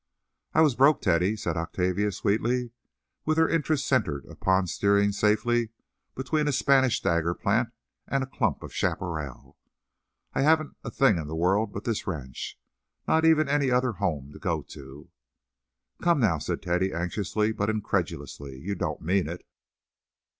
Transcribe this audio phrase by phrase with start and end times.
[0.55, 2.71] "I was broke, Teddy," said Octavia, sweetly,
[3.23, 5.69] with her interest centred upon steering safely
[6.15, 7.69] between a Spanish dagger plant
[8.07, 9.59] and a clump of chaparral;
[10.33, 14.39] "I haven't a thing in the world but this ranch—not even any other home to
[14.39, 15.11] go to."
[16.01, 19.45] "Come, now," said Teddy, anxiously but incredulously, "you don't mean it?"